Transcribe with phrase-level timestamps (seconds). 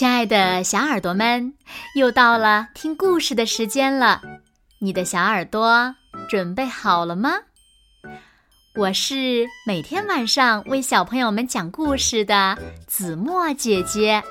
[0.00, 1.52] 亲爱的小耳朵们，
[1.94, 4.22] 又到了听故事的时间了。
[4.78, 5.94] 你的小耳朵
[6.26, 7.32] 准备好了吗？
[8.76, 14.22] 我是每天晚上为小朋友们讲故事的子墨姐姐。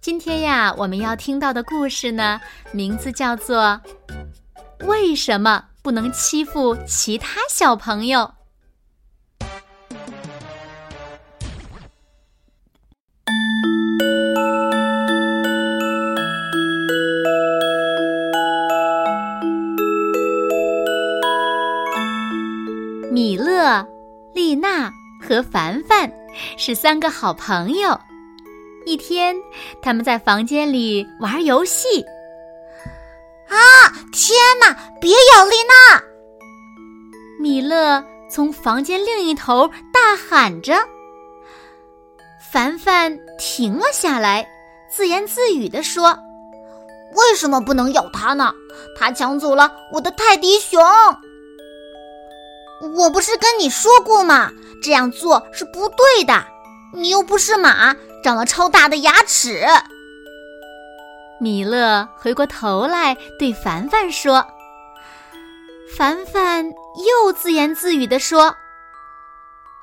[0.00, 3.80] 今天呀，我们要听到的故事呢，名字叫做
[4.86, 8.20] 《为什么不能欺负其他小朋友》。
[24.62, 26.10] 娜和凡凡
[26.56, 27.98] 是三个好朋友。
[28.86, 29.34] 一天，
[29.82, 32.04] 他们在房间里玩游戏。
[33.48, 33.58] 啊！
[34.12, 34.72] 天哪！
[35.00, 36.00] 别咬丽娜！
[37.40, 40.76] 米勒从房间另一头大喊着。
[42.52, 44.48] 凡凡停了下来，
[44.88, 46.16] 自言自语地说
[47.16, 48.52] ：“为什么不能咬它呢？
[48.96, 50.80] 它抢走了我的泰迪熊。”
[52.82, 54.50] 我不是跟你说过吗？
[54.82, 56.44] 这样做是不对的。
[56.92, 59.64] 你又不是马，长了超大的牙齿。
[61.40, 64.44] 米勒回过头来对凡凡说
[65.96, 68.54] ：“凡凡又自言自语地说，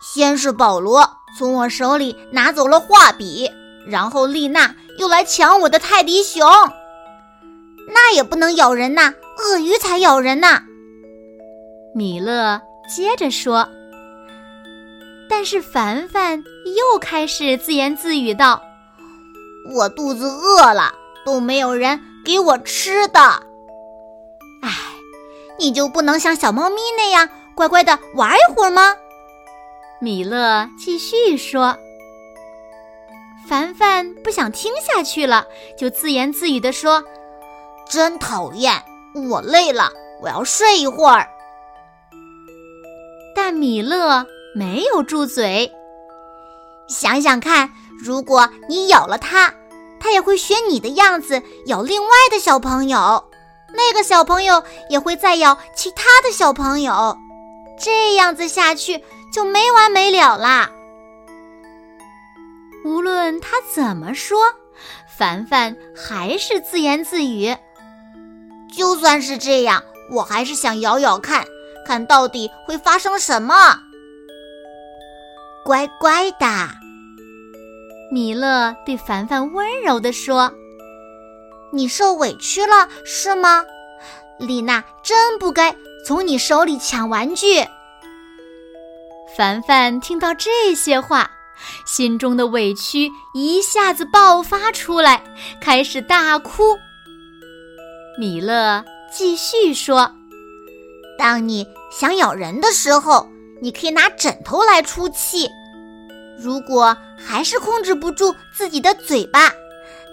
[0.01, 3.49] 先是保罗从我手里拿走了画笔，
[3.87, 6.45] 然后丽娜又来抢我的泰迪熊。
[7.87, 10.63] 那也不能咬人呐，鳄鱼才咬人呐。”
[11.95, 12.61] 米勒。
[12.89, 13.69] 接着说，
[15.29, 16.43] 但是凡凡
[16.75, 18.59] 又开始自言自语道
[19.71, 20.91] ：“我肚子饿了，
[21.23, 23.19] 都没有人给我吃的。
[24.63, 24.71] 哎，
[25.59, 28.95] 你就不能像小猫咪那样乖乖的玩一会儿吗？”
[30.01, 31.77] 米勒继续说。
[33.47, 35.45] 凡凡不想听下去了，
[35.77, 37.03] 就自言自语的说
[37.87, 38.73] ：“真讨厌，
[39.29, 41.29] 我累了，我要睡一会儿。”
[43.49, 45.71] 但米勒没有住嘴。
[46.87, 49.51] 想想看，如果你咬了它，
[49.99, 53.27] 它也会学你的样子咬另外的小朋友，
[53.73, 57.17] 那个小朋友也会再咬其他的小朋友，
[57.79, 60.69] 这样子下去就没完没了啦。
[62.85, 64.37] 无论他怎么说，
[65.17, 67.57] 凡凡还是自言自语。
[68.71, 71.47] 就算是这样，我还是想咬咬看。
[71.89, 73.55] 看到底会发生什么？
[75.65, 76.45] 乖乖的，
[78.11, 80.53] 米勒对凡凡温柔地说
[81.73, 83.65] ：“你受委屈了是吗？
[84.37, 87.65] 丽娜真不该从你手里抢玩具。”
[89.35, 91.31] 凡凡听到这些话，
[91.87, 95.23] 心中的委屈一下子爆发出来，
[95.59, 96.77] 开始大哭。
[98.19, 100.11] 米勒继续说。
[101.17, 103.27] 当你想咬人的时候，
[103.61, 105.49] 你可以拿枕头来出气。
[106.39, 109.51] 如果还是控制不住自己的嘴巴，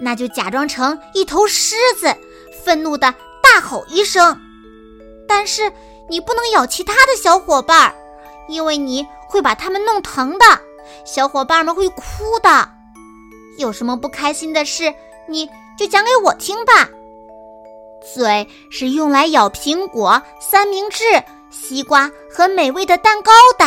[0.00, 2.14] 那就假装成一头狮子，
[2.64, 4.36] 愤怒的大吼一声。
[5.28, 5.72] 但是
[6.08, 7.94] 你不能咬其他的小伙伴，
[8.48, 10.44] 因为你会把他们弄疼的，
[11.04, 12.02] 小伙伴们会哭
[12.42, 12.70] 的。
[13.58, 14.92] 有什么不开心的事，
[15.28, 15.48] 你
[15.78, 16.88] 就讲给我听吧。
[18.14, 21.04] 嘴是用来咬苹果、三明治、
[21.58, 23.64] 西瓜和美味的蛋糕的。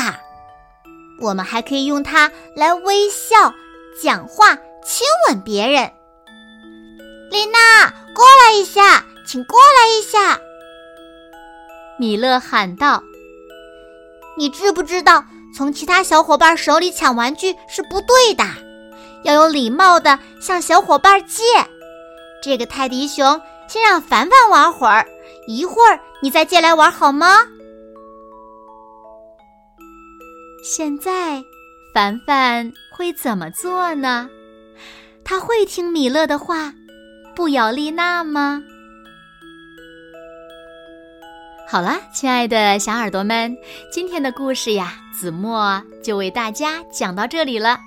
[1.20, 3.54] 我们还可以用它来微笑、
[4.02, 4.56] 讲话、
[4.86, 5.92] 亲吻别人。
[7.32, 10.40] 丽娜，过来一下，请过来一下。
[11.98, 13.04] 米勒喊道
[14.38, 15.26] ：“你知不知道，
[15.56, 18.46] 从其他小伙伴手里抢玩具是不对的？
[19.24, 21.44] 要有礼貌的向小伙伴借。
[22.42, 25.06] 这个泰迪熊。”先让凡凡玩会儿，
[25.46, 27.46] 一会儿你再借来玩好吗？
[30.62, 31.44] 现在，
[31.94, 34.30] 凡凡会怎么做呢？
[35.24, 36.74] 他会听米勒的话，
[37.34, 38.62] 不咬丽娜吗？
[41.68, 43.56] 好了，亲爱的小耳朵们，
[43.92, 47.80] 今天的故事呀，子墨就为大家讲到这里了。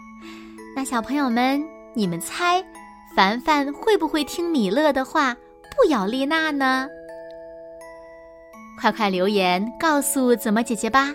[0.74, 1.62] 那小朋友们，
[1.94, 2.64] 你们猜，
[3.14, 5.36] 凡凡会不会听米勒的话？
[5.76, 6.88] 不咬丽娜呢？
[8.80, 11.14] 快快留言告诉子墨姐姐吧。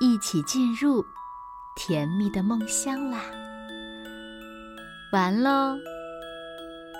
[0.00, 1.04] 一起进入
[1.74, 3.20] 甜蜜的梦乡啦。
[5.12, 5.76] 完喽，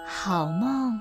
[0.07, 0.99] 好梦。